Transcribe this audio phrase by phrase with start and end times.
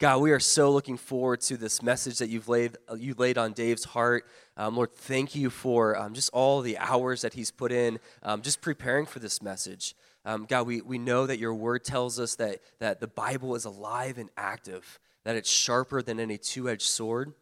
[0.00, 3.36] God, we are so looking forward to this message that you've laid, uh, you laid
[3.36, 4.24] on Dave's heart.
[4.56, 8.40] Um, Lord, thank you for um, just all the hours that he's put in, um,
[8.40, 9.94] just preparing for this message.
[10.24, 13.66] Um, God, we, we know that your word tells us that, that the Bible is
[13.66, 17.34] alive and active, that it's sharper than any two edged sword.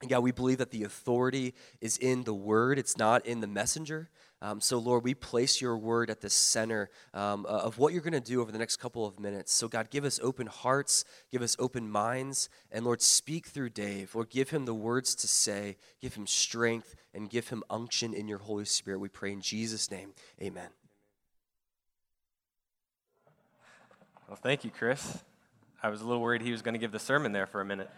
[0.00, 3.46] And God, we believe that the authority is in the word, it's not in the
[3.46, 4.08] messenger.
[4.42, 8.14] Um, so, Lord, we place your word at the center um, of what you're going
[8.14, 9.52] to do over the next couple of minutes.
[9.52, 14.14] So, God, give us open hearts, give us open minds, and Lord, speak through Dave.
[14.14, 18.28] Lord, give him the words to say, give him strength, and give him unction in
[18.28, 18.98] your Holy Spirit.
[18.98, 20.14] We pray in Jesus' name.
[20.40, 20.68] Amen.
[24.26, 25.18] Well, thank you, Chris.
[25.82, 27.64] I was a little worried he was going to give the sermon there for a
[27.64, 27.90] minute.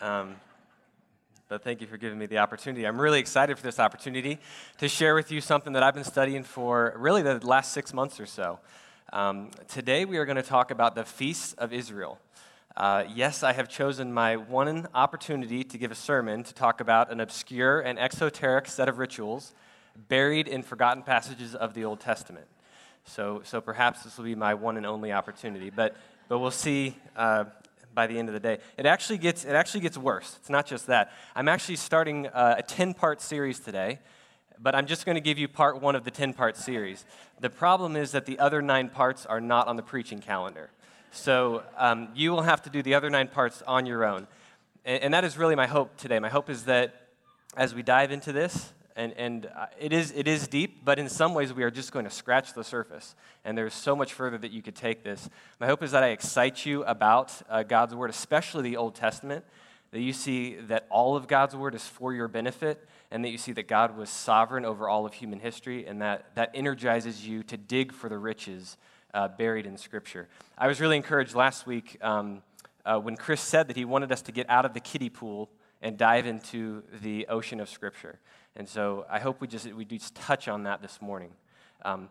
[0.00, 0.36] Um,
[1.50, 2.86] but thank you for giving me the opportunity.
[2.86, 4.38] I'm really excited for this opportunity
[4.78, 8.20] to share with you something that I've been studying for really the last six months
[8.20, 8.60] or so.
[9.12, 12.20] Um, today, we are going to talk about the feasts of Israel.
[12.76, 17.10] Uh, yes, I have chosen my one opportunity to give a sermon to talk about
[17.10, 19.52] an obscure and exoteric set of rituals
[20.06, 22.46] buried in forgotten passages of the Old Testament.
[23.06, 25.70] So, so perhaps this will be my one and only opportunity.
[25.70, 25.96] But,
[26.28, 27.46] but we'll see uh,
[27.94, 28.58] by the end of the day.
[28.76, 30.36] It actually gets, it actually gets worse.
[30.40, 31.12] It's not just that.
[31.34, 33.98] I'm actually starting uh, a 10 part series today,
[34.58, 37.04] but I'm just going to give you part one of the 10 part series.
[37.40, 40.70] The problem is that the other nine parts are not on the preaching calendar.
[41.10, 44.26] So um, you will have to do the other nine parts on your own.
[44.84, 46.18] And, and that is really my hope today.
[46.18, 47.08] My hope is that
[47.56, 51.08] as we dive into this, and, and uh, it, is, it is deep, but in
[51.08, 53.14] some ways we are just going to scratch the surface.
[53.44, 55.28] And there's so much further that you could take this.
[55.58, 59.44] My hope is that I excite you about uh, God's Word, especially the Old Testament,
[59.92, 63.38] that you see that all of God's Word is for your benefit, and that you
[63.38, 67.42] see that God was sovereign over all of human history, and that, that energizes you
[67.44, 68.76] to dig for the riches
[69.14, 70.28] uh, buried in Scripture.
[70.56, 72.42] I was really encouraged last week um,
[72.84, 75.50] uh, when Chris said that he wanted us to get out of the kiddie pool
[75.82, 78.18] and dive into the ocean of Scripture.
[78.56, 81.30] And so I hope we just, we just touch on that this morning.
[81.82, 82.08] Um,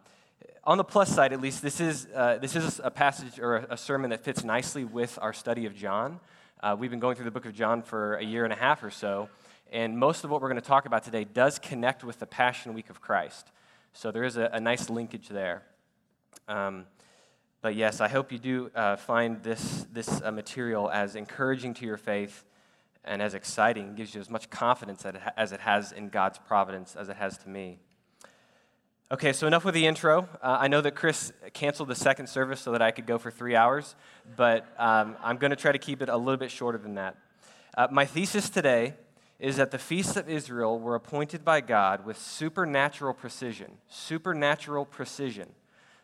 [0.64, 3.78] on the plus side, at least, this is, uh, this is a passage or a,
[3.78, 6.20] sermon that fits nicely with our study of John.
[6.62, 8.84] Uh, we've been going through the book of John for a year and a half
[8.84, 9.30] or so,
[9.72, 12.74] and most of what we're going to talk about today does connect with the Passion
[12.74, 13.52] Week of Christ.
[13.94, 15.64] So there is a, a nice linkage there.
[16.48, 16.86] Um,
[17.62, 21.86] but yes, I hope you do uh, find this, this uh, material as encouraging to
[21.86, 22.46] your faith
[23.04, 25.06] and as exciting, gives you as much confidence
[25.38, 27.80] as it has in God's providence as it has to me.
[29.12, 30.30] Okay, so enough with the intro.
[30.40, 33.32] Uh, I know that Chris canceled the second service so that I could go for
[33.32, 33.96] three hours,
[34.36, 37.18] but um, I'm going to try to keep it a little bit shorter than that.
[37.76, 38.94] Uh, my thesis today
[39.40, 45.50] is that the feasts of Israel were appointed by God with supernatural precision, supernatural precision,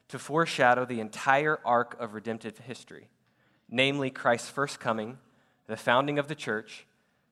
[0.08, 3.10] to foreshadow the entire arc of redemptive history,
[3.70, 5.20] namely Christ's first coming
[5.68, 6.86] the founding of the church,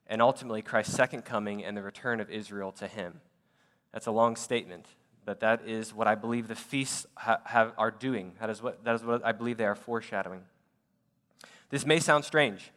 [0.08, 3.22] and ultimately Christ's second coming and the return of Israel to him.
[3.92, 4.88] That's a long statement,
[5.26, 8.34] but that is what I believe the feasts ha- have, are doing.
[8.40, 10.42] That is, what, that is what I believe they are foreshadowing.
[11.70, 12.72] This may sound strange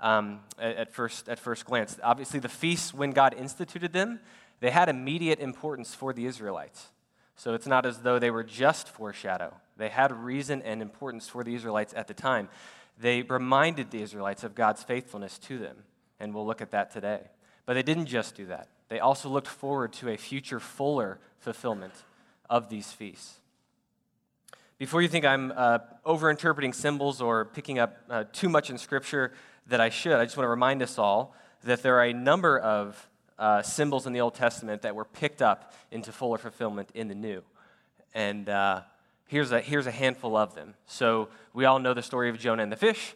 [0.00, 1.98] um, at, at, first, at first glance.
[2.02, 4.20] Obviously, the feasts, when God instituted them,
[4.60, 6.88] they had immediate importance for the Israelites.
[7.36, 9.54] So it's not as though they were just foreshadow.
[9.76, 12.48] They had reason and importance for the Israelites at the time
[12.98, 15.76] they reminded the Israelites of God's faithfulness to them.
[16.18, 17.20] And we'll look at that today.
[17.66, 21.94] But they didn't just do that, they also looked forward to a future fuller fulfillment
[22.48, 23.40] of these feasts.
[24.78, 29.32] Before you think I'm uh, overinterpreting symbols or picking up uh, too much in Scripture
[29.68, 32.58] that I should, I just want to remind us all that there are a number
[32.58, 33.08] of
[33.38, 37.14] uh, symbols in the Old Testament that were picked up into fuller fulfillment in the
[37.14, 37.42] New.
[38.14, 38.82] And uh,
[39.26, 40.74] Here's a, here's a handful of them.
[40.86, 43.14] So, we all know the story of Jonah and the fish,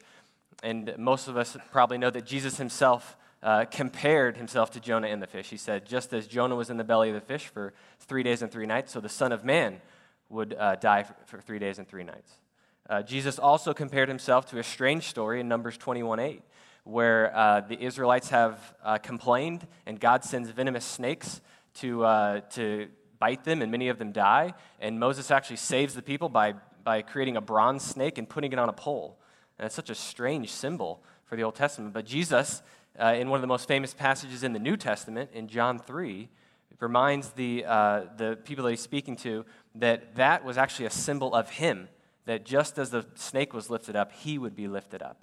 [0.63, 5.23] and most of us probably know that Jesus himself uh, compared himself to Jonah and
[5.23, 5.51] the fish.
[5.51, 8.43] He said, Just as Jonah was in the belly of the fish for three days
[8.43, 9.81] and three nights, so the Son of Man
[10.29, 12.33] would uh, die for, for, three days and three nights.
[12.89, 16.43] Uh, Jesus also compared himself to a strange story in Numbers 21 8,
[16.85, 21.41] where uh, the Israelites have uh, complained, and God sends venomous snakes
[21.75, 22.89] to, uh, to
[23.21, 24.55] bite them, and many of them die.
[24.81, 28.59] And Moses actually saves the people by, by creating a bronze snake and putting it
[28.59, 29.17] on a pole.
[29.59, 31.95] And it's such a strange symbol for the Old Testament.
[31.95, 32.63] But Jesus,
[32.99, 36.29] uh, in one of the most famous passages in the New Testament, in John 3,
[36.81, 39.45] reminds the, uh, the people that he's speaking to
[39.75, 41.89] that that was actually a symbol of him,
[42.25, 45.23] that just as the snake was lifted up, he would be lifted up.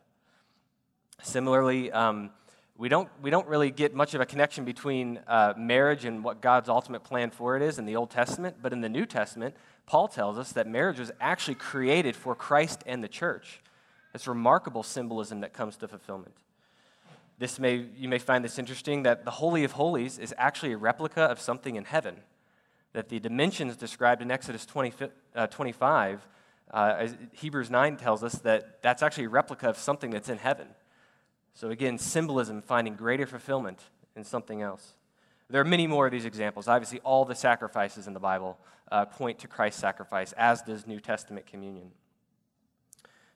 [1.21, 2.29] Similarly, um,
[2.77, 6.41] we don't, we don't really get much of a connection between uh, marriage and what
[6.41, 9.55] God's ultimate plan for it is in the Old Testament, but in the New Testament,
[9.87, 13.61] Paul tells us that marriage was actually created for Christ and the church.
[14.13, 16.35] It's remarkable symbolism that comes to fulfillment.
[17.39, 20.77] This may, you may find this interesting that the Holy of Holies is actually a
[20.77, 22.17] replica of something in heaven.
[22.93, 24.93] That the dimensions described in Exodus 20,
[25.35, 26.27] uh, 25,
[26.71, 30.67] uh, Hebrews 9 tells us that that's actually a replica of something that's in heaven.
[31.57, 33.79] So again, symbolism finding greater fulfillment
[34.15, 34.93] in something else.
[35.49, 36.67] There are many more of these examples.
[36.67, 38.59] Obviously, all the sacrifices in the Bible
[38.91, 41.89] uh, point to Christ's sacrifice, as does New Testament communion.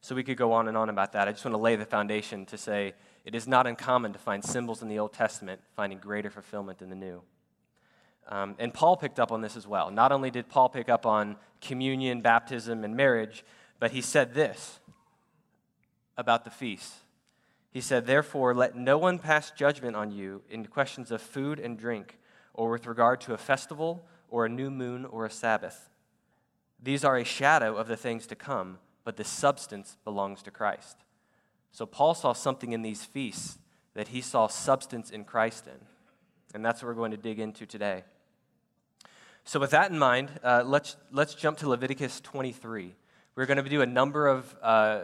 [0.02, 1.28] So we could go on and on about that.
[1.28, 2.94] I just want to lay the foundation to say
[3.26, 6.92] it is not uncommon to find symbols in the Old Testament finding greater fulfillment in
[6.92, 7.24] the New.
[8.28, 9.90] Um, and Paul picked up on this as well.
[9.90, 13.44] Not only did Paul pick up on communion, baptism, and marriage,
[13.80, 14.80] but he said this
[16.18, 17.01] about the feasts.
[17.72, 21.80] He said, Therefore, let no one pass judgment on you in questions of food and
[21.80, 22.20] drink,
[22.54, 25.90] or with regard to a festival, or a new moon, or a Sabbath.
[26.84, 30.98] These are a shadow of the things to come, but the substance belongs to Christ.
[31.72, 33.58] So Paul saw something in these feasts
[33.94, 35.80] that he saw substance in Christ in.
[36.54, 38.04] And that's what we're going to dig into today.
[39.44, 42.94] So, with that in mind, uh, let's, let's jump to Leviticus 23.
[43.42, 45.00] We're going to do a number of, uh,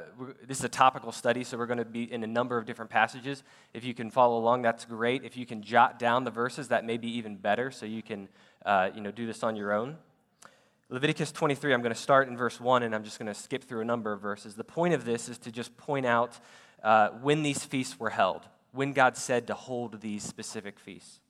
[0.46, 2.92] this is a topical study, so we're going to be in a number of different
[2.92, 3.42] passages.
[3.74, 5.24] If you can follow along, that's great.
[5.24, 8.30] If you can jot down the verses, that may be even better, so you can
[8.64, 9.98] uh, you know, do this on your own.
[10.92, 13.64] Leviticus 23, I'm going to start in verse 1, and I'm just going to skip
[13.64, 14.54] through a number of verses.
[14.54, 16.40] The point of this is to just point out
[16.84, 21.22] uh, when these feasts were held, when God said to hold these specific feasts.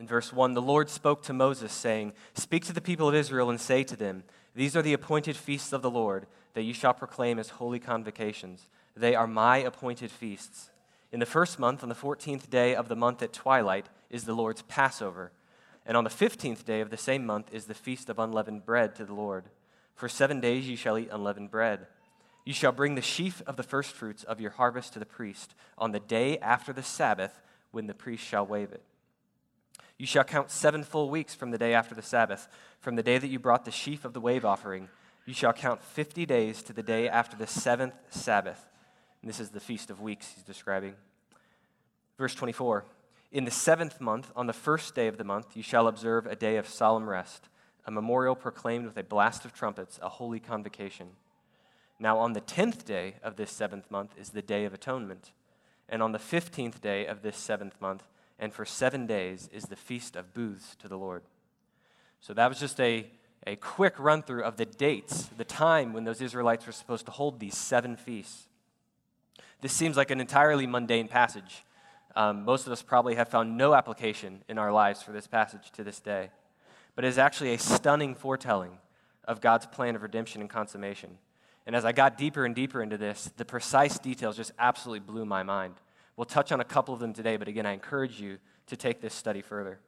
[0.00, 3.50] In verse 1, the Lord spoke to Moses, saying, Speak to the people of Israel
[3.50, 4.24] and say to them,
[4.54, 6.24] These are the appointed feasts of the Lord,
[6.54, 8.70] that you shall proclaim as holy convocations.
[8.96, 10.70] They are my appointed feasts.
[11.12, 14.32] In the first month, on the fourteenth day of the month at twilight, is the
[14.32, 15.32] Lord's Passover.
[15.84, 18.94] And on the fifteenth day of the same month is the feast of unleavened bread
[18.94, 19.44] to the Lord.
[19.94, 21.88] For seven days you shall eat unleavened bread.
[22.46, 25.92] You shall bring the sheaf of the firstfruits of your harvest to the priest on
[25.92, 28.82] the day after the Sabbath, when the priest shall wave it.
[30.00, 32.48] You shall count seven full weeks from the day after the Sabbath,
[32.78, 34.88] from the day that you brought the sheaf of the wave offering.
[35.26, 38.70] You shall count 50 days to the day after the seventh Sabbath.
[39.20, 40.94] And this is the Feast of Weeks he's describing.
[42.16, 42.86] Verse 24
[43.30, 46.34] In the seventh month, on the first day of the month, you shall observe a
[46.34, 47.50] day of solemn rest,
[47.84, 51.08] a memorial proclaimed with a blast of trumpets, a holy convocation.
[51.98, 55.32] Now, on the tenth day of this seventh month is the Day of Atonement.
[55.90, 58.04] And on the fifteenth day of this seventh month,
[58.40, 61.22] and for seven days is the Feast of Booths to the Lord.
[62.20, 63.06] So that was just a,
[63.46, 67.12] a quick run through of the dates, the time when those Israelites were supposed to
[67.12, 68.48] hold these seven feasts.
[69.60, 71.64] This seems like an entirely mundane passage.
[72.16, 75.70] Um, most of us probably have found no application in our lives for this passage
[75.72, 76.30] to this day.
[76.96, 78.78] But it is actually a stunning foretelling
[79.24, 81.18] of God's plan of redemption and consummation.
[81.66, 85.26] And as I got deeper and deeper into this, the precise details just absolutely blew
[85.26, 85.74] my mind.
[86.20, 88.36] We'll touch on a couple of them today, but again, I encourage you
[88.66, 89.78] to take this study further.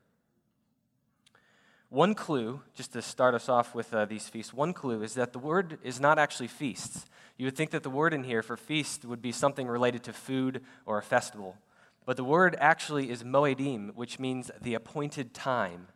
[1.90, 5.34] One clue, just to start us off with uh, these feasts, one clue is that
[5.34, 7.04] the word is not actually feasts.
[7.36, 10.14] You would think that the word in here for feast would be something related to
[10.14, 11.58] food or a festival.
[12.06, 15.88] But the word actually is moedim, which means the appointed time.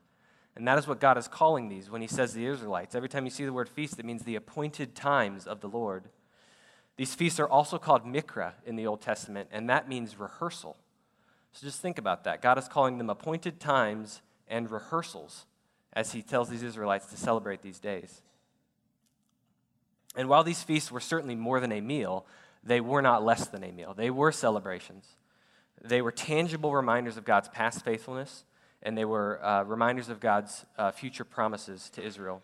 [0.54, 2.94] And that is what God is calling these when he says the Israelites.
[2.94, 6.10] Every time you see the word feast, it means the appointed times of the Lord.
[6.96, 10.76] These feasts are also called mikra in the Old Testament, and that means rehearsal.
[11.52, 12.42] So just think about that.
[12.42, 15.46] God is calling them appointed times and rehearsals
[15.92, 18.22] as he tells these Israelites to celebrate these days.
[20.14, 22.26] And while these feasts were certainly more than a meal,
[22.62, 23.94] they were not less than a meal.
[23.94, 25.06] They were celebrations.
[25.82, 28.44] They were tangible reminders of God's past faithfulness,
[28.82, 32.42] and they were uh, reminders of God's uh, future promises to Israel.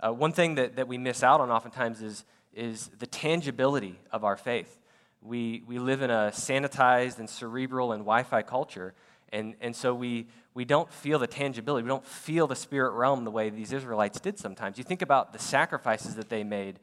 [0.00, 2.24] Uh, one thing that, that we miss out on oftentimes is
[2.54, 4.78] is the tangibility of our faith.
[5.20, 8.94] We, we live in a sanitized and cerebral and Wi Fi culture,
[9.32, 11.82] and, and so we, we don't feel the tangibility.
[11.82, 14.78] We don't feel the spirit realm the way these Israelites did sometimes.
[14.78, 16.78] You think about the sacrifices that they made,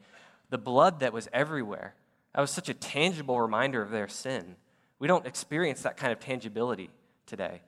[0.50, 1.94] the blood that was everywhere.
[2.34, 4.56] That was such a tangible reminder of their sin.
[4.98, 6.90] We don't experience that kind of tangibility
[7.26, 7.62] today.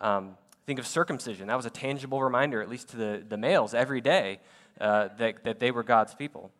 [0.00, 0.36] Um,
[0.66, 1.48] think of circumcision.
[1.48, 4.40] That was a tangible reminder, at least to the, the males, every day
[4.80, 6.50] uh, that, that they were God's people.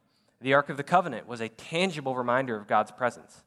[0.44, 3.44] The Ark of the Covenant was a tangible reminder of God's presence.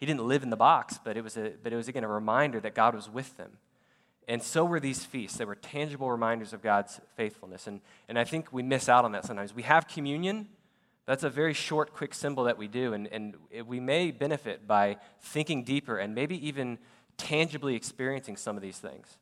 [0.00, 2.08] He didn't live in the box, but it was, a, but it was again a
[2.08, 3.58] reminder that God was with them.
[4.26, 5.36] And so were these feasts.
[5.36, 7.66] They were tangible reminders of God's faithfulness.
[7.66, 9.54] And, and I think we miss out on that sometimes.
[9.54, 10.48] We have communion.
[11.04, 12.94] That's a very short, quick symbol that we do.
[12.94, 13.34] And, and
[13.66, 16.78] we may benefit by thinking deeper and maybe even
[17.18, 19.18] tangibly experiencing some of these things.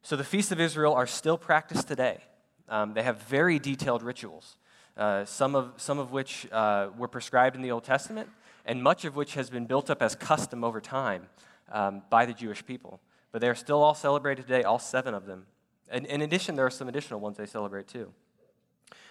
[0.00, 2.22] So the feasts of Israel are still practiced today.
[2.70, 4.56] um, they have very detailed rituals,
[4.96, 8.28] uh, some, of, some of which uh, were prescribed in the Old Testament,
[8.64, 11.26] and much of which has been built up as custom over time
[11.72, 13.00] um, by the Jewish people.
[13.32, 15.46] But they're still all celebrated today, all seven of them.
[15.90, 18.12] And in addition, there are some additional ones they celebrate too.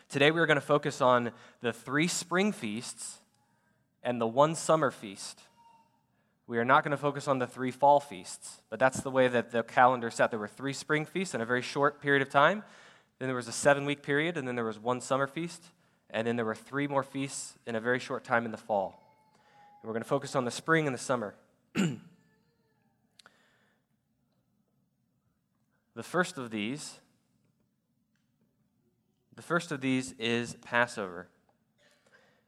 [0.09, 1.31] Today, we are going to focus on
[1.61, 3.19] the three spring feasts
[4.03, 5.41] and the one summer feast.
[6.47, 9.27] We are not going to focus on the three fall feasts, but that's the way
[9.27, 10.31] that the calendar set.
[10.31, 12.63] There were three spring feasts in a very short period of time.
[13.19, 15.61] Then there was a seven week period, and then there was one summer feast,
[16.09, 19.03] and then there were three more feasts in a very short time in the fall.
[19.81, 21.35] And we're going to focus on the spring and the summer.
[21.73, 21.99] the
[26.01, 26.99] first of these,
[29.35, 31.27] the first of these is Passover.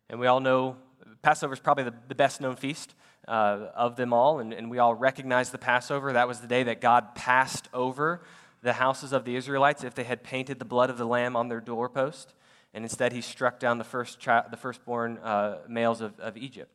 [0.09, 0.77] And we all know
[1.21, 2.95] Passover is probably the, the best known feast
[3.27, 6.13] uh, of them all, and, and we all recognize the Passover.
[6.13, 8.21] That was the day that God passed over
[8.61, 11.47] the houses of the Israelites if they had painted the blood of the lamb on
[11.47, 12.33] their doorpost,
[12.73, 16.71] and instead he struck down the, first the firstborn uh, males of, of Egypt.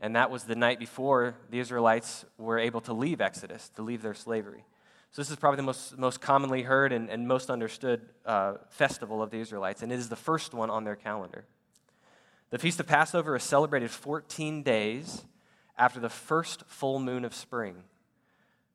[0.00, 4.02] And that was the night before the Israelites were able to leave Exodus, to leave
[4.02, 4.64] their slavery.
[5.12, 9.22] So, this is probably the most, most commonly heard and, and most understood uh, festival
[9.22, 11.44] of the Israelites, and it is the first one on their calendar.
[12.50, 15.24] The Feast of Passover is celebrated 14 days
[15.78, 17.84] after the first full moon of spring.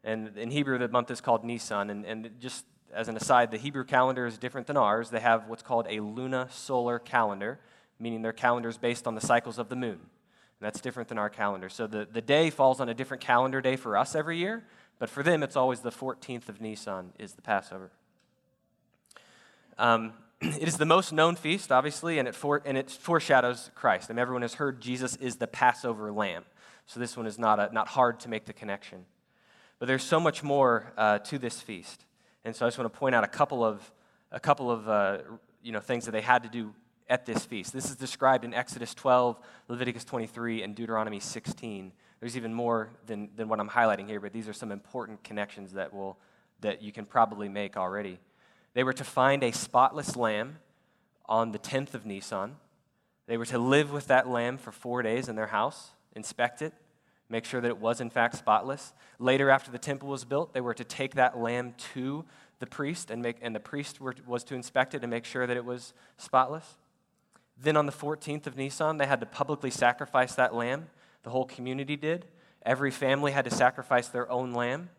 [0.08, 1.90] And in Hebrew, the month is called Nisan.
[1.90, 5.10] And, and just as an aside, the Hebrew calendar is different than ours.
[5.10, 7.60] They have what's called a luna-solar calendar,
[8.00, 10.00] meaning their calendar is based on the cycles of the moon.
[10.00, 11.68] And that's different than our calendar.
[11.68, 14.64] So the, the day falls on a different calendar day for us every year,
[14.98, 17.92] but for them, it's always the 14th of Nisan is the Passover.
[19.78, 24.10] Um, it is the most known feast, obviously, and it, for, and it foreshadows Christ.
[24.10, 26.46] I mean, everyone has heard Jesus is the Passover lamb.
[26.86, 29.06] So this one is not, a, not hard to make the connection.
[29.80, 32.06] But there's so much more uh, to this feast.
[32.44, 33.92] And so I just want to point out a couple of,
[34.32, 35.18] a couple of uh,
[35.62, 36.74] you know, things that they had to do
[37.10, 37.74] at this feast.
[37.74, 41.92] This is described in Exodus 12, Leviticus 23, and Deuteronomy 16.
[42.20, 45.74] There's even more than, than what I'm highlighting here, but these are some important connections
[45.74, 46.18] that, will,
[46.62, 48.20] that you can probably make already.
[48.74, 50.58] They were to find a spotless lamb
[51.26, 52.56] on the 10th of Nisan.
[53.28, 56.74] They were to live with that lamb for four days in their house, inspect it,
[57.30, 58.94] make sure that it was in fact spotless.
[59.20, 62.26] Later, after the temple was built, they were to take that lamb to
[62.60, 65.46] the priest, and, make, and the priest were, was to inspect it and make sure
[65.46, 66.78] that it was spotless.
[67.60, 70.88] Then on the 14th of Nisan, they had to publicly sacrifice that lamb.
[71.24, 72.26] The whole community did.
[72.64, 74.90] Every family had to sacrifice their own lamb.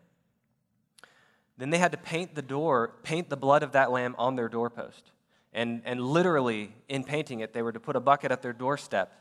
[1.57, 4.47] Then they had to paint the door, paint the blood of that lamb on their
[4.47, 5.11] doorpost.
[5.53, 9.11] And, and literally, in painting it, they were to put a bucket at their doorstep,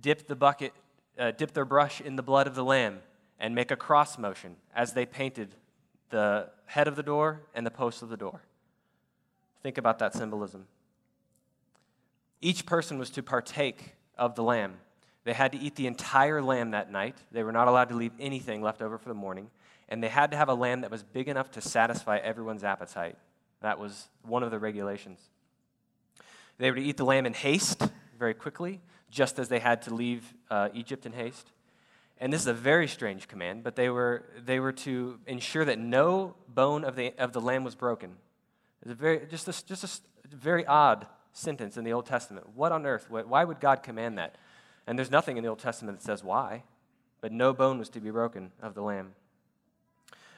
[0.00, 0.72] dip the bucket,
[1.18, 3.00] uh, dip their brush in the blood of the lamb,
[3.38, 5.54] and make a cross motion as they painted
[6.10, 8.42] the head of the door and the post of the door.
[9.62, 10.66] Think about that symbolism.
[12.40, 14.74] Each person was to partake of the lamb.
[15.24, 17.16] They had to eat the entire lamb that night.
[17.30, 19.50] They were not allowed to leave anything left over for the morning
[19.92, 23.18] and they had to have a lamb that was big enough to satisfy everyone's appetite.
[23.60, 25.20] That was one of the regulations.
[26.56, 28.80] They were to eat the lamb in haste, very quickly,
[29.12, 31.52] just as they had to leave uh, Egypt in haste.
[32.18, 35.78] And this is a very strange command, but they were, they were to ensure that
[35.78, 38.16] no bone of the, of the lamb was broken.
[38.80, 42.48] It's a very, just, a, just a very odd sentence in the Old Testament.
[42.54, 43.10] What on earth?
[43.10, 44.36] Why would God command that?
[44.86, 46.62] And there's nothing in the Old Testament that says why,
[47.20, 49.14] but no bone was to be broken of the lamb.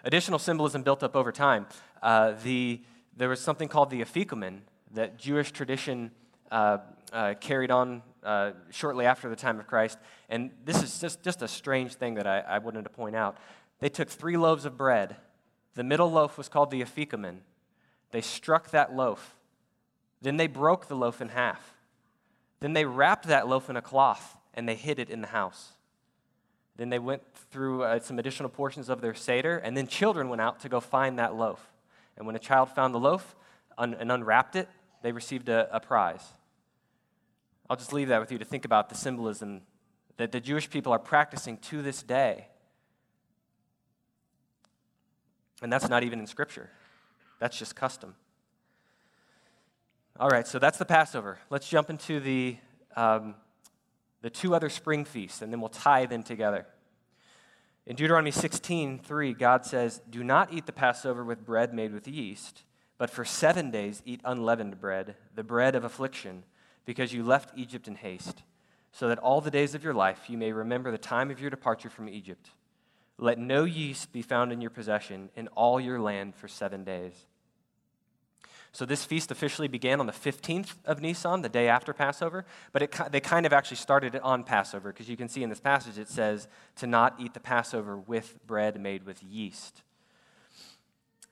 [0.04, 1.66] Additional symbolism built up over time.
[2.02, 2.81] Uh, the,
[3.16, 4.61] there was something called the afikomen
[4.93, 6.11] that Jewish tradition
[6.50, 6.78] uh,
[7.14, 9.99] uh, carried on uh, shortly after the time of Christ.
[10.28, 13.38] And this is just, just a strange thing that I, I wanted to point out.
[13.78, 15.16] They took three loaves of bread.
[15.75, 17.38] The middle loaf was called the afikomen.
[18.11, 19.35] They struck that loaf.
[20.21, 21.75] Then they broke the loaf in half.
[22.61, 25.73] Then they wrapped that loaf in a cloth and they hid it in the house.
[26.76, 30.40] Then they went through uh, some additional portions of their Seder, and then children went
[30.40, 31.73] out to go find that loaf.
[32.16, 33.37] And when a child found the loaf
[33.78, 34.68] un- and unwrapped it,
[35.02, 36.25] they received a, a prize.
[37.68, 39.62] I'll just leave that with you to think about the symbolism
[40.16, 42.49] that the Jewish people are practicing to this day.
[45.62, 46.71] And that's not even in Scripture,
[47.40, 48.14] that's just custom.
[50.21, 51.38] All right, so that's the Passover.
[51.50, 52.56] Let's jump into the
[52.94, 53.35] um,
[54.25, 56.66] the two other spring feasts, and then we'll tie them together.
[57.87, 62.09] In Deuteronomy 16, 3, God says, Do not eat the Passover with bread made with
[62.09, 62.62] yeast,
[62.97, 66.44] but for seven days eat unleavened bread, the bread of affliction,
[66.85, 68.43] because you left Egypt in haste,
[68.93, 71.50] so that all the days of your life you may remember the time of your
[71.50, 72.50] departure from Egypt.
[73.19, 77.12] Let no yeast be found in your possession in all your land for seven days.
[78.75, 82.83] So this feast officially began on the 15th of Nisan, the day after Passover, but
[82.83, 85.61] it, they kind of actually started it on Passover because you can see in this
[85.61, 89.83] passage it says to not eat the Passover with bread made with yeast.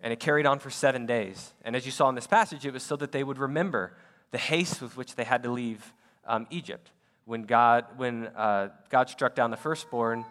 [0.00, 1.52] And it carried on for seven days.
[1.64, 3.92] And as you saw in this passage, it was so that they would remember
[4.32, 5.92] the haste with which they had to leave
[6.26, 6.90] um, Egypt.
[7.24, 10.24] When, God, when uh, God struck down the firstborn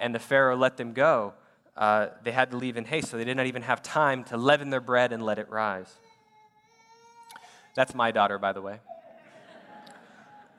[0.00, 1.34] and the Pharaoh let them go,
[1.76, 4.36] uh, they had to leave in haste, so they did not even have time to
[4.36, 5.92] leaven their bread and let it rise.
[7.74, 8.78] That's my daughter, by the way.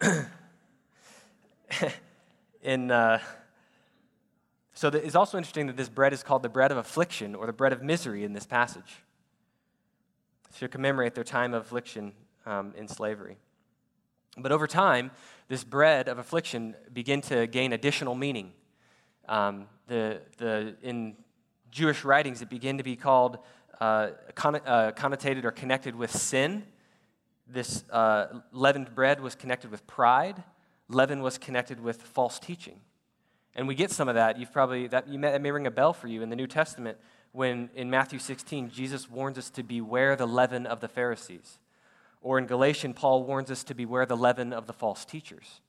[2.62, 3.20] in, uh,
[4.74, 7.54] so it's also interesting that this bread is called the bread of affliction or the
[7.54, 8.98] bread of misery in this passage
[10.60, 12.14] to commemorate their time of affliction
[12.48, 13.38] um, in slavery.
[14.38, 15.12] But over time,
[15.48, 18.54] this bread of affliction began to gain additional meaning.
[19.28, 21.16] Um, the, the, in
[21.72, 23.40] Jewish writings, it began to be called
[23.82, 26.64] uh, con- uh, connotated or connected with sin
[27.50, 30.44] this uh, leavened bread was connected with pride.
[30.90, 32.82] Leaven was connected with false teaching.
[33.56, 34.38] And we get some of that.
[34.38, 36.48] You've probably, that, you may, that may ring a bell for you in the New
[36.48, 36.98] Testament
[37.32, 41.60] when in Matthew 16, Jesus warns us to beware the leaven of the Pharisees.
[42.28, 45.62] Or in Galatians, Paul warns us to beware the leaven of the false teachers.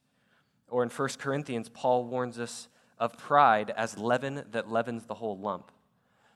[0.68, 2.66] Or in 1 Corinthians, Paul warns us
[2.98, 5.70] of pride as leaven that leavens the whole lump.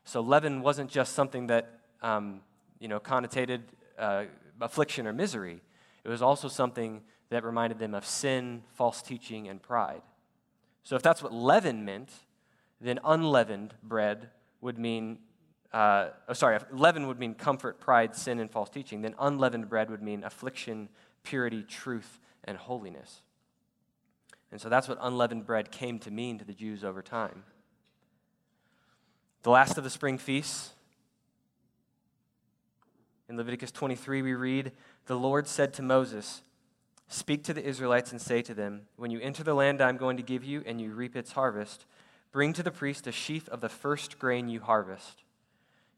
[0.05, 2.41] So leaven wasn't just something that, um,
[2.79, 3.63] you know, connotated
[3.99, 4.27] uh,
[4.61, 5.61] affliction or misery.
[6.05, 7.01] It was also something
[7.31, 10.03] that reminded them of sin, false teaching, and pride.
[10.85, 12.11] So if that's what leaven meant,
[12.81, 15.19] then unleavened bread would mean,
[15.73, 19.01] uh, oh, sorry, leaven would mean comfort, pride, sin, and false teaching.
[19.03, 20.89] Then unleavened bread would mean affliction,
[21.23, 23.23] purity, truth, and holiness.
[24.51, 27.45] And so that's what unleavened bread came to mean to the Jews over time.
[29.43, 30.71] The last of the spring feasts
[33.29, 34.73] in Leviticus 23, we read,
[35.07, 36.43] The Lord said to Moses,
[37.09, 40.19] Speak to the Israelites and say to them, When you enter the land I'm going
[40.19, 41.87] to give you and you reap its harvest,
[42.31, 45.23] bring to the priest a sheaf of the first grain you harvest.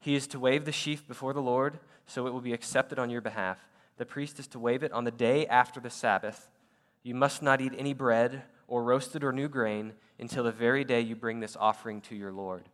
[0.05, 3.09] He is to wave the sheaf before the Lord, so it will be accepted on
[3.09, 3.57] your behalf.
[3.97, 6.51] The priest is to wave it on the day after the Sabbath.
[7.03, 11.01] You must not eat any bread or roasted or new grain until the very day
[11.01, 12.69] you bring this offering to your Lord.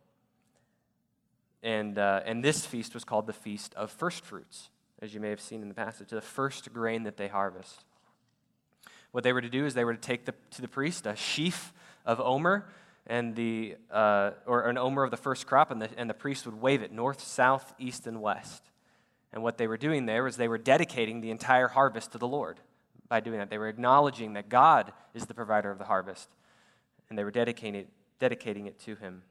[1.63, 4.69] And, uh, and this feast was called the Feast of First Fruits,
[5.01, 7.85] as you may have seen in the passage, the first grain that they harvest.
[9.13, 11.15] What they were to do is they were to take the, to the priest a
[11.15, 11.71] sheaf
[12.05, 12.65] of omer,
[13.07, 16.45] and the, uh, or an omer of the first crop, and the, and the priest
[16.45, 18.63] would wave it north, south, east, and west.
[19.33, 22.27] And what they were doing there was they were dedicating the entire harvest to the
[22.27, 22.59] Lord
[23.07, 23.49] by doing that.
[23.49, 26.29] They were acknowledging that God is the provider of the harvest,
[27.09, 29.23] and they were dedicating it, dedicating it to Him.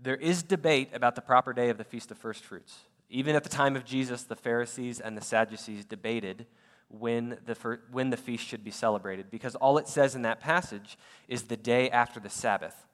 [0.00, 2.78] There is debate about the proper day of the Feast of First Fruits.
[3.08, 6.46] Even at the time of Jesus, the Pharisees and the Sadducees debated
[6.88, 10.96] when the, when the feast should be celebrated because all it says in that passage
[11.28, 12.86] is the day after the Sabbath.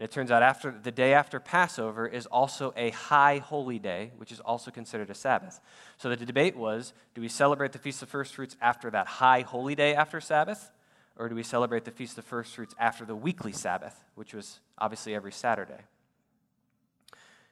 [0.00, 4.12] And it turns out after the day after Passover is also a high holy day,
[4.16, 5.60] which is also considered a Sabbath.
[5.98, 9.42] So the debate was do we celebrate the Feast of First Fruits after that high
[9.42, 10.70] holy day after Sabbath?
[11.16, 14.60] Or do we celebrate the Feast of First Fruits after the weekly Sabbath, which was
[14.78, 15.82] obviously every Saturday?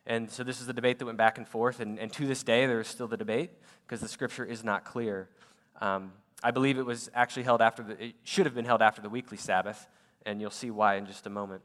[0.06, 1.80] And so this is the debate that went back and forth.
[1.80, 3.50] And, and to this day, there is still the debate
[3.86, 5.28] because the scripture is not clear.
[5.78, 6.12] Um,
[6.42, 9.08] I believe it was actually held after the, it should have been held after the
[9.08, 9.86] weekly Sabbath.
[10.26, 11.62] And you'll see why in just a moment.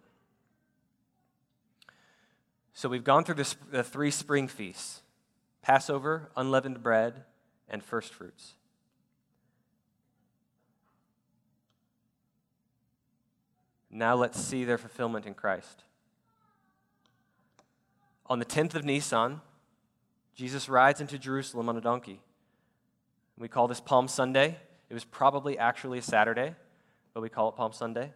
[2.73, 5.01] So we've gone through this, the three spring feasts
[5.61, 7.23] Passover, unleavened bread,
[7.69, 8.53] and first fruits.
[13.89, 15.83] Now let's see their fulfillment in Christ.
[18.25, 19.41] On the 10th of Nisan,
[20.35, 22.19] Jesus rides into Jerusalem on a donkey.
[23.43, 24.55] We call this Palm Sunday.
[24.89, 26.55] It was probably actually a Saturday,
[27.13, 28.13] but we call it Palm Sunday.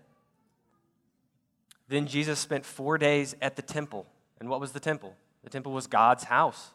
[1.90, 4.06] Then Jesus spent four days at the temple.
[4.40, 5.18] And what was the temple?
[5.44, 6.72] The temple was God's house.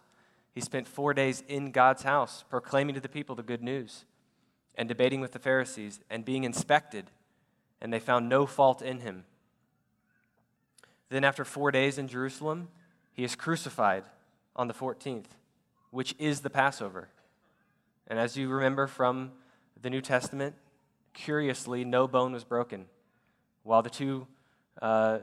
[0.54, 4.04] He spent four days in God's house, proclaiming to the people the good news,
[4.74, 7.10] and debating with the Pharisees, and being inspected,
[7.80, 9.24] and they found no fault in him.
[11.08, 12.68] Then, after four days in Jerusalem,
[13.14, 14.04] he is crucified
[14.54, 15.38] on the 14th,
[15.90, 17.08] which is the Passover.
[18.12, 19.32] And as you remember from
[19.80, 20.54] the New Testament,
[21.14, 22.84] curiously, no bone was broken.
[23.62, 24.26] While the two
[24.82, 25.20] uh,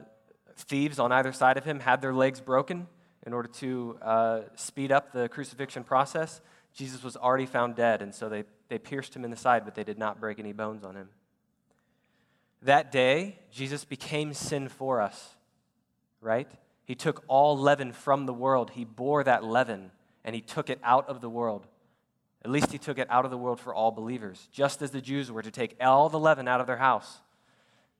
[0.56, 2.88] thieves on either side of him had their legs broken
[3.24, 6.40] in order to uh, speed up the crucifixion process,
[6.74, 9.76] Jesus was already found dead, and so they, they pierced him in the side, but
[9.76, 11.10] they did not break any bones on him.
[12.60, 15.36] That day, Jesus became sin for us,
[16.20, 16.50] right?
[16.82, 19.92] He took all leaven from the world, He bore that leaven
[20.24, 21.66] and he took it out of the world.
[22.44, 25.00] At least he took it out of the world for all believers, just as the
[25.00, 27.20] Jews were to take all the leaven out of their house.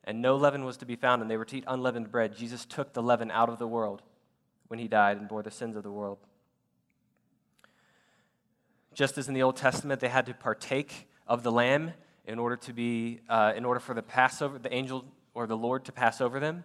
[0.04, 2.34] And no leaven was to be found, and they were to eat unleavened bread.
[2.34, 4.02] Jesus took the leaven out of the world
[4.68, 6.18] when he died and bore the sins of the world.
[8.94, 11.92] Just as in the Old Testament, they had to partake of the lamb
[12.26, 15.84] in order to be, uh, in order for the Passover, the angel or the Lord
[15.84, 16.64] to pass over them.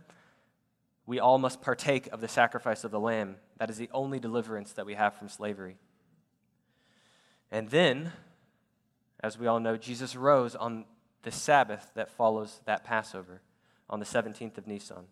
[1.06, 3.36] We all must partake of the sacrifice of the lamb.
[3.58, 5.78] That is the only deliverance that we have from slavery.
[7.52, 8.12] And then,
[9.22, 10.86] as we all know, Jesus rose on
[11.24, 13.42] the Sabbath that follows that Passover
[13.90, 15.06] on the 17th of Nisan.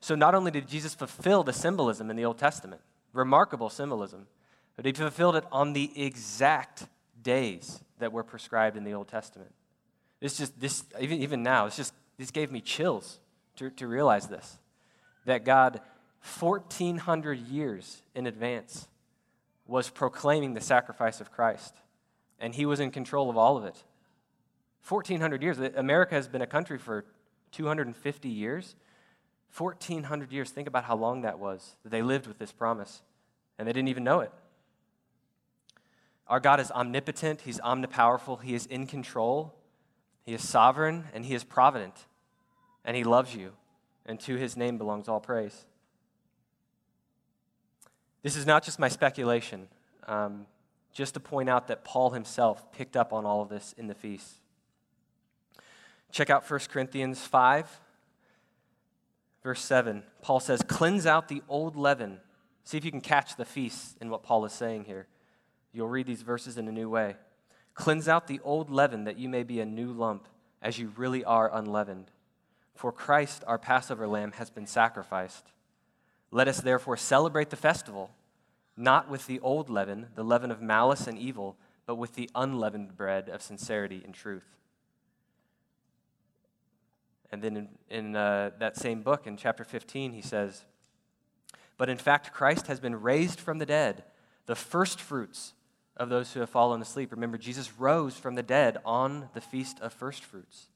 [0.00, 2.80] So not only did Jesus fulfill the symbolism in the Old Testament,
[3.12, 4.26] remarkable symbolism,
[4.76, 6.86] but he fulfilled it on the exact
[7.22, 9.52] days that were prescribed in the Old Testament.
[10.20, 13.20] This just this even even now, it's just this gave me chills
[13.56, 14.58] to, to realize this.
[15.24, 15.80] That God,
[16.38, 18.88] 1400 years in advance,
[19.66, 21.74] was proclaiming the sacrifice of Christ.
[22.38, 23.82] And he was in control of all of it.
[24.88, 25.58] 1400 years.
[25.58, 27.04] America has been a country for
[27.52, 28.74] 250 years.
[29.56, 30.50] 1400 years.
[30.50, 33.02] Think about how long that was that they lived with this promise,
[33.58, 34.32] and they didn't even know it.
[36.26, 39.54] Our God is omnipotent, He's omnipowerful, He is in control,
[40.24, 42.06] He is sovereign, and He is provident,
[42.84, 43.52] and He loves you,
[44.06, 45.66] and to His name belongs all praise.
[48.22, 49.68] This is not just my speculation,
[50.06, 50.46] um,
[50.92, 53.94] just to point out that Paul himself picked up on all of this in the
[53.94, 54.36] feast.
[56.12, 57.80] Check out 1 Corinthians 5,
[59.42, 60.02] verse 7.
[60.20, 62.20] Paul says, Cleanse out the old leaven.
[62.64, 65.08] See if you can catch the feast in what Paul is saying here.
[65.72, 67.16] You'll read these verses in a new way.
[67.74, 70.28] Cleanse out the old leaven that you may be a new lump,
[70.60, 72.10] as you really are unleavened.
[72.74, 75.50] For Christ, our Passover lamb, has been sacrificed.
[76.34, 78.10] Let us therefore celebrate the festival,
[78.74, 82.96] not with the old leaven, the leaven of malice and evil, but with the unleavened
[82.96, 84.56] bread of sincerity and truth.
[87.30, 90.64] And then in, in uh, that same book, in chapter 15, he says,
[91.76, 94.04] But in fact, Christ has been raised from the dead,
[94.46, 95.52] the first fruits
[95.98, 97.12] of those who have fallen asleep.
[97.12, 100.68] Remember, Jesus rose from the dead on the feast of first fruits.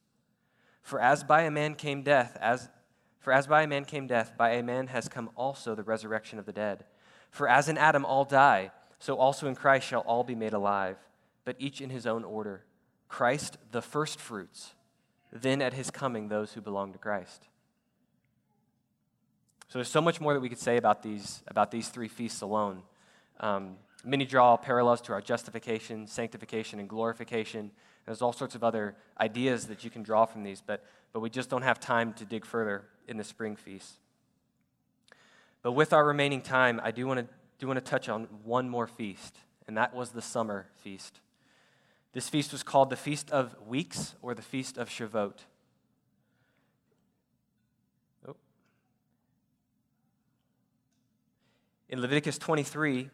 [0.82, 2.68] For as by a man came death, as
[3.26, 6.38] for as by a man came death, by a man has come also the resurrection
[6.38, 6.84] of the dead.
[7.28, 10.96] For as in Adam all die, so also in Christ shall all be made alive,
[11.44, 12.62] but each in his own order.
[13.08, 14.74] Christ the firstfruits,
[15.32, 17.48] then at his coming those who belong to Christ.
[19.66, 22.42] So there's so much more that we could say about these, about these three feasts
[22.42, 22.84] alone.
[23.40, 23.74] Um,
[24.06, 27.72] many draw parallels to our justification, sanctification, and glorification.
[28.06, 31.28] There's all sorts of other ideas that you can draw from these, but, but we
[31.28, 33.98] just don't have time to dig further in the spring feast.
[35.62, 37.26] But with our remaining time, I do want to
[37.58, 41.20] do want to touch on one more feast, and that was the summer feast.
[42.12, 45.38] This feast was called the Feast of Weeks or the Feast of Shavuot.
[48.28, 48.36] Oh.
[51.88, 53.10] In Leviticus 23,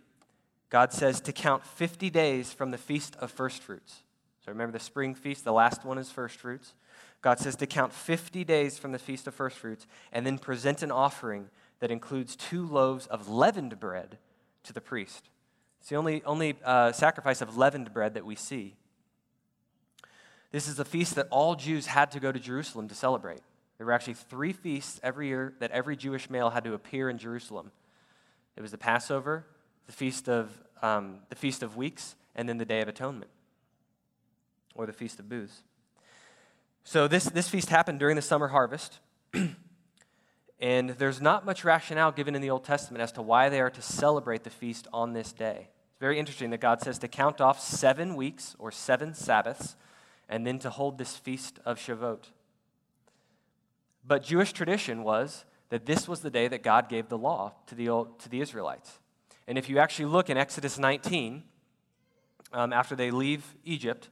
[0.72, 4.04] God says to count 50 days from the Feast of First Fruits.
[4.42, 6.72] So remember the spring feast, the last one is first fruits.
[7.20, 10.82] God says to count 50 days from the Feast of First Fruits and then present
[10.82, 14.16] an offering that includes two loaves of leavened bread
[14.62, 15.28] to the priest.
[15.80, 18.74] It's the only, only uh, sacrifice of leavened bread that we see.
[20.52, 23.42] This is a feast that all Jews had to go to Jerusalem to celebrate.
[23.76, 27.18] There were actually three feasts every year that every Jewish male had to appear in
[27.18, 27.72] Jerusalem.
[28.56, 29.44] It was the Passover,
[29.86, 30.50] the feast of
[30.82, 33.30] um, the feast of weeks, and then the Day of Atonement,
[34.74, 35.62] or the Feast of Booths.
[36.84, 38.98] So this, this feast happened during the summer harvest.
[40.60, 43.70] and there's not much rationale given in the Old Testament as to why they are
[43.70, 45.68] to celebrate the feast on this day.
[45.92, 49.76] It's very interesting that God says to count off seven weeks or seven Sabbaths
[50.28, 52.24] and then to hold this feast of Shavuot.
[54.04, 57.74] But Jewish tradition was that this was the day that God gave the law to
[57.74, 58.98] the, old, to the Israelites.
[59.46, 61.42] And if you actually look in Exodus 19,
[62.52, 64.08] um, after they leave Egypt,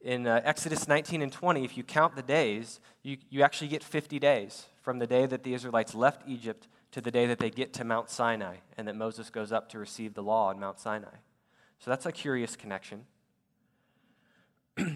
[0.00, 3.82] in uh, Exodus 19 and 20, if you count the days, you, you actually get
[3.82, 7.50] 50 days from the day that the Israelites left Egypt to the day that they
[7.50, 10.78] get to Mount Sinai and that Moses goes up to receive the law on Mount
[10.78, 11.16] Sinai.
[11.78, 13.06] So that's a curious connection.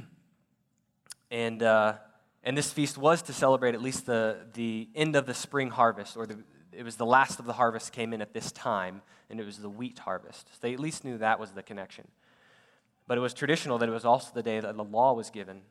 [1.30, 1.94] and, uh,
[2.44, 6.16] and this feast was to celebrate at least the, the end of the spring harvest,
[6.16, 6.38] or the,
[6.70, 9.58] it was the last of the harvest came in at this time, and it was
[9.58, 10.48] the wheat harvest.
[10.48, 12.08] So they at least knew that was the connection.
[13.06, 15.62] But it was traditional that it was also the day that the law was given.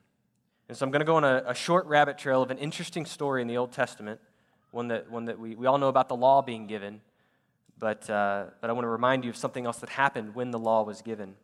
[0.68, 3.06] And so I'm going to go on a, a short rabbit trail of an interesting
[3.06, 4.20] story in the Old Testament,
[4.70, 7.00] one that, one that we, we all know about the law being given.
[7.78, 10.58] but, uh, but I want to remind you of something else that happened when the
[10.58, 11.34] law was given.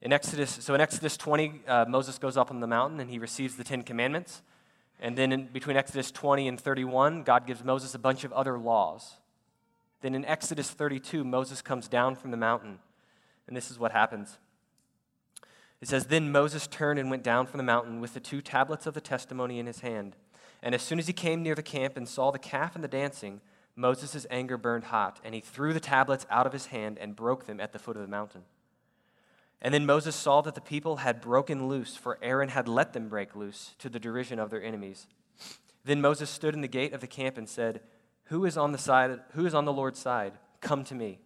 [0.00, 3.18] In Exodus, so in Exodus 20, uh, Moses goes up on the mountain and he
[3.18, 4.42] receives the Ten Commandments.
[5.00, 9.16] And then between Exodus 20 and 31, God gives Moses a bunch of other laws.
[10.00, 12.78] Then in Exodus 32, Moses comes down from the mountain.
[13.46, 14.38] And this is what happens.
[15.80, 18.86] It says, Then Moses turned and went down from the mountain with the two tablets
[18.86, 20.16] of the testimony in his hand.
[20.62, 22.88] And as soon as he came near the camp and saw the calf and the
[22.88, 23.40] dancing,
[23.76, 27.46] Moses' anger burned hot, and he threw the tablets out of his hand and broke
[27.46, 28.42] them at the foot of the mountain.
[29.62, 33.08] And then Moses saw that the people had broken loose, for Aaron had let them
[33.08, 35.06] break loose, to the derision of their enemies.
[35.84, 37.80] Then Moses stood in the gate of the camp and said,
[38.28, 40.32] Who is on the side who is on the Lord's side?
[40.60, 41.18] Come to me.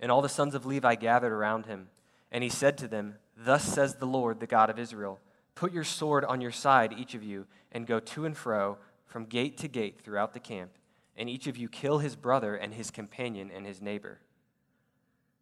[0.00, 1.88] And all the sons of Levi gathered around him,
[2.30, 5.20] and he said to them, Thus says the Lord, the God of Israel
[5.54, 9.26] Put your sword on your side, each of you, and go to and fro from
[9.26, 10.70] gate to gate throughout the camp,
[11.16, 14.18] and each of you kill his brother and his companion and his neighbor.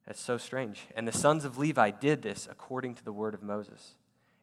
[0.06, 0.86] That's so strange.
[0.96, 3.94] And the sons of Levi did this according to the word of Moses.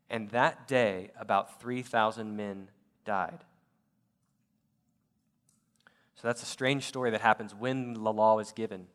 [0.09, 2.69] And that day, about 3,000 men
[3.03, 3.43] died.
[6.17, 8.87] So that's a strange story that happens when the law is given.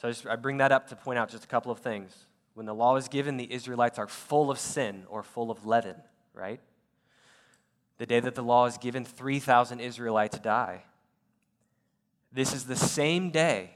[0.00, 2.26] So I, just, I bring that up to point out just a couple of things.
[2.54, 5.96] When the law is given, the Israelites are full of sin or full of leaven,
[6.32, 6.60] right?
[7.98, 10.84] The day that the law is given, 3,000 Israelites die.
[12.32, 13.70] This is the same day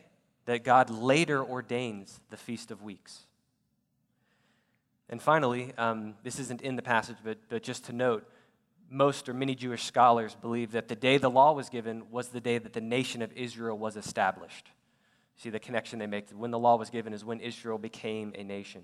[0.44, 3.26] that God later ordains the Feast of Weeks.
[5.08, 8.24] And finally, um, this isn't in the passage, but, but just to note,
[8.90, 12.40] most or many Jewish scholars believe that the day the law was given was the
[12.40, 14.68] day that the nation of Israel was established.
[15.36, 16.28] See the connection they make.
[16.30, 18.82] When the law was given is when Israel became a nation.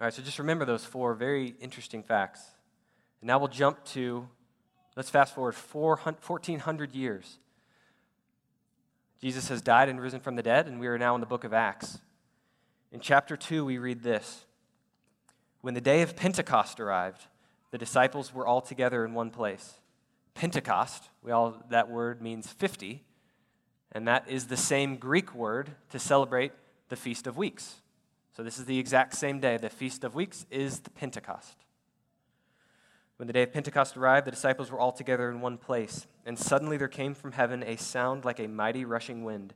[0.00, 2.40] All right, so just remember those four very interesting facts.
[3.20, 4.28] And now we'll jump to,
[4.96, 7.38] let's fast forward 1,400 years.
[9.20, 11.44] Jesus has died and risen from the dead, and we are now in the book
[11.44, 11.98] of Acts.
[12.92, 14.44] In chapter 2, we read this
[15.62, 17.26] When the day of Pentecost arrived,
[17.74, 19.74] the disciples were all together in one place.
[20.34, 23.02] Pentecost, we all, that word means 50
[23.94, 26.52] and that is the same Greek word to celebrate
[26.88, 27.76] the Feast of Weeks.
[28.36, 29.56] So this is the exact same day.
[29.56, 31.56] The Feast of Weeks is the Pentecost.
[33.16, 36.36] When the day of Pentecost arrived, the disciples were all together in one place, and
[36.36, 39.54] suddenly there came from heaven a sound like a mighty rushing wind,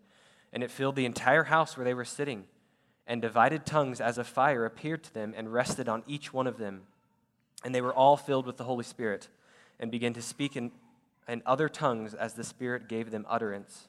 [0.52, 2.44] and it filled the entire house where they were sitting.
[3.09, 6.59] And divided tongues as of fire appeared to them and rested on each one of
[6.59, 6.83] them.
[7.64, 9.29] And they were all filled with the Holy Spirit
[9.81, 10.71] and began to speak in,
[11.29, 13.88] in other tongues as the Spirit gave them utterance.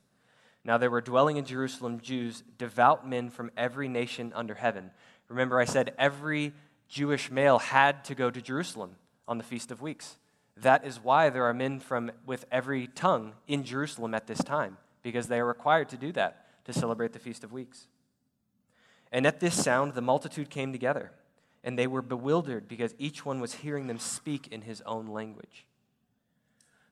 [0.64, 4.92] Now there were dwelling in Jerusalem Jews, devout men from every nation under heaven.
[5.28, 6.54] Remember, I said every
[6.88, 8.96] Jewish male had to go to Jerusalem
[9.28, 10.18] on the Feast of Weeks.
[10.58, 14.78] That is why there are men from with every tongue in Jerusalem at this time,
[15.04, 17.88] because they are required to do that to celebrate the Feast of Weeks.
[19.12, 21.12] And at this sound, the multitude came together,
[21.64, 25.66] and they were bewildered because each one was hearing them speak in his own language.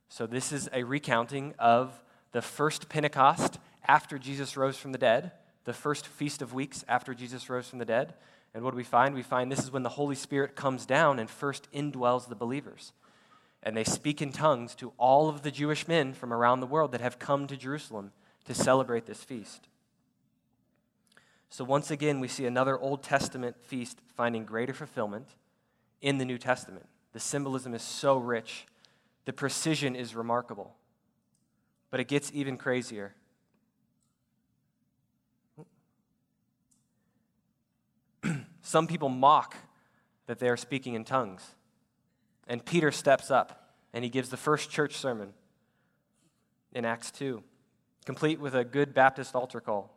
[0.10, 2.02] So, this is a recounting of
[2.32, 5.32] the first Pentecost after Jesus rose from the dead,
[5.66, 8.14] the first Feast of Weeks after Jesus rose from the dead.
[8.54, 9.14] And what do we find?
[9.14, 12.94] We find this is when the Holy Spirit comes down and first indwells the believers.
[13.64, 16.92] And they speak in tongues to all of the Jewish men from around the world
[16.94, 18.12] that have come to Jerusalem
[18.46, 19.68] to celebrate this feast.
[21.50, 25.28] So, once again, we see another Old Testament feast finding greater fulfillment
[26.02, 26.88] in the New Testament.
[27.14, 28.68] The symbolism is so rich,
[29.26, 30.76] the precision is remarkable.
[31.90, 33.16] But it gets even crazier.
[38.62, 39.56] Some people mock
[40.28, 41.56] that they are speaking in tongues.
[42.48, 45.34] And Peter steps up and he gives the first church sermon
[46.74, 47.42] in Acts 2,
[48.06, 49.97] complete with a good Baptist altar call.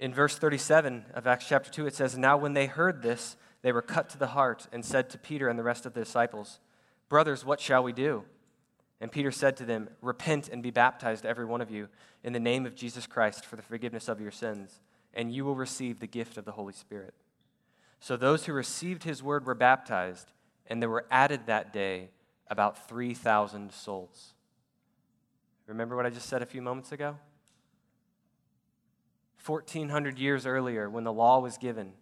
[0.00, 3.70] In verse 37 of Acts chapter 2, it says, Now when they heard this, they
[3.70, 6.58] were cut to the heart and said to Peter and the rest of the disciples,
[7.10, 8.24] Brothers, what shall we do?
[9.02, 11.88] And Peter said to them, Repent and be baptized, every one of you,
[12.24, 14.80] in the name of Jesus Christ for the forgiveness of your sins,
[15.12, 17.12] and you will receive the gift of the Holy Spirit.
[18.00, 20.32] So those who received his word were baptized,
[20.66, 22.08] and there were added that day
[22.48, 24.32] about 3,000 souls.
[25.66, 27.16] Remember what I just said a few moments ago?
[29.44, 31.92] 1,400 years earlier, when the law was given,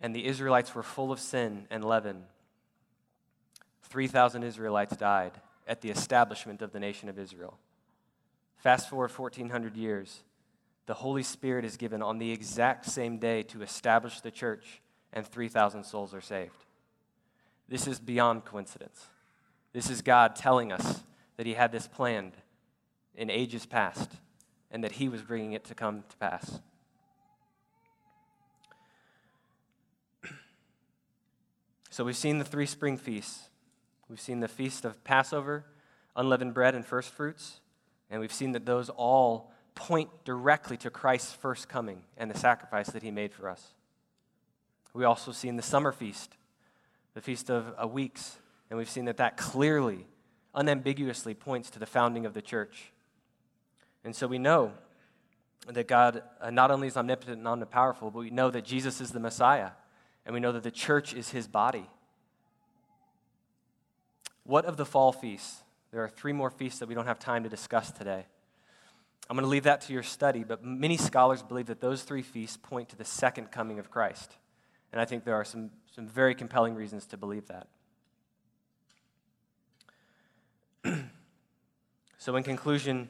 [0.00, 2.24] and the Israelites were full of sin and leaven,
[3.84, 5.32] 3,000 Israelites died
[5.66, 7.58] at the establishment of the nation of Israel.
[8.56, 10.22] Fast forward 1,400 years,
[10.86, 14.80] the Holy Spirit is given on the exact same day to establish the church,
[15.12, 16.64] and 3,000 souls are saved.
[17.68, 19.06] This is beyond coincidence.
[19.72, 21.02] This is God telling us
[21.36, 22.32] that He had this planned
[23.14, 24.10] in ages past
[24.72, 26.58] and that he was bringing it to come to pass.
[31.90, 33.50] So we've seen the three spring feasts.
[34.08, 35.66] We've seen the feast of Passover,
[36.16, 37.60] unleavened bread, and first fruits.
[38.10, 42.88] And we've seen that those all point directly to Christ's first coming and the sacrifice
[42.90, 43.74] that he made for us.
[44.94, 46.36] We also seen the summer feast,
[47.14, 48.38] the feast of, of weeks,
[48.70, 50.06] and we've seen that that clearly,
[50.54, 52.91] unambiguously points to the founding of the church.
[54.04, 54.72] And so we know
[55.68, 59.12] that God uh, not only is omnipotent and omnipowerful, but we know that Jesus is
[59.12, 59.70] the Messiah,
[60.26, 61.88] and we know that the church is his body.
[64.44, 65.62] What of the fall feasts?
[65.92, 68.26] There are three more feasts that we don't have time to discuss today.
[69.30, 72.22] I'm going to leave that to your study, but many scholars believe that those three
[72.22, 74.36] feasts point to the second coming of Christ.
[74.90, 77.68] And I think there are some, some very compelling reasons to believe that.
[82.18, 83.08] so, in conclusion,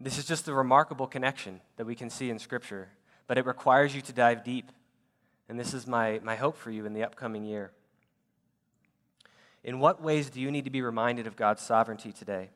[0.00, 2.88] this is just a remarkable connection that we can see in Scripture,
[3.26, 4.70] but it requires you to dive deep.
[5.48, 7.72] And this is my, my hope for you in the upcoming year.
[9.64, 12.50] In what ways do you need to be reminded of God's sovereignty today?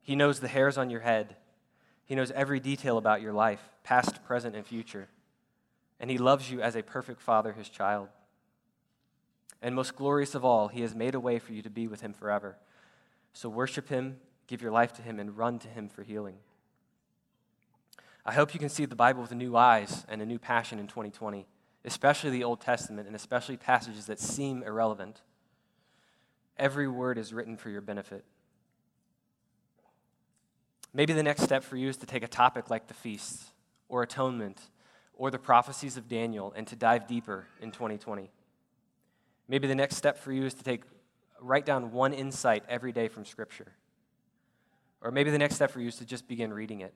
[0.00, 1.36] He knows the hairs on your head,
[2.04, 5.08] He knows every detail about your life, past, present, and future.
[5.98, 8.08] And He loves you as a perfect father, His child.
[9.60, 12.02] And most glorious of all, He has made a way for you to be with
[12.02, 12.56] Him forever.
[13.32, 16.36] So worship Him, give your life to Him, and run to Him for healing.
[18.28, 20.88] I hope you can see the Bible with new eyes and a new passion in
[20.88, 21.46] 2020,
[21.84, 25.22] especially the Old Testament and especially passages that seem irrelevant.
[26.58, 28.24] Every word is written for your benefit.
[30.92, 33.52] Maybe the next step for you is to take a topic like the feasts
[33.88, 34.60] or atonement
[35.14, 38.32] or the prophecies of Daniel and to dive deeper in 2020.
[39.46, 40.82] Maybe the next step for you is to take
[41.40, 43.72] write down one insight every day from scripture.
[45.00, 46.92] Or maybe the next step for you is to just begin reading it.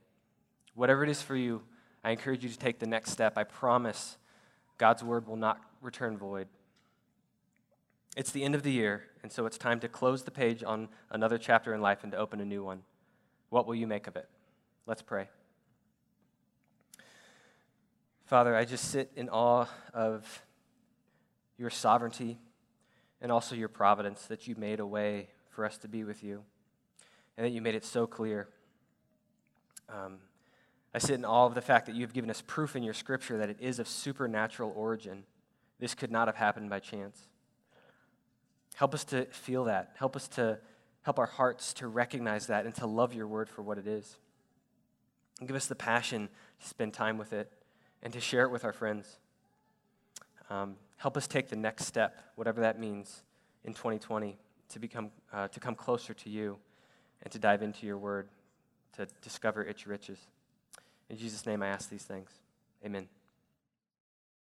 [0.80, 1.60] Whatever it is for you,
[2.02, 3.36] I encourage you to take the next step.
[3.36, 4.16] I promise
[4.78, 6.48] God's word will not return void.
[8.16, 10.88] It's the end of the year, and so it's time to close the page on
[11.10, 12.80] another chapter in life and to open a new one.
[13.50, 14.26] What will you make of it?
[14.86, 15.28] Let's pray.
[18.24, 20.42] Father, I just sit in awe of
[21.58, 22.38] your sovereignty
[23.20, 26.42] and also your providence that you made a way for us to be with you
[27.36, 28.48] and that you made it so clear.
[29.90, 30.20] Um,
[30.92, 32.94] I sit in awe of the fact that you have given us proof in your
[32.94, 35.24] scripture that it is of supernatural origin.
[35.78, 37.28] This could not have happened by chance.
[38.74, 39.92] Help us to feel that.
[39.98, 40.58] Help us to
[41.02, 44.16] help our hearts to recognize that and to love your word for what it is.
[45.38, 46.28] And give us the passion
[46.60, 47.50] to spend time with it
[48.02, 49.18] and to share it with our friends.
[50.50, 53.22] Um, help us take the next step, whatever that means,
[53.64, 54.36] in 2020
[54.70, 56.58] to become uh, to come closer to you
[57.22, 58.28] and to dive into your word
[58.96, 60.18] to discover its riches.
[61.10, 62.30] In Jesus' name, I ask these things.
[62.86, 63.08] Amen.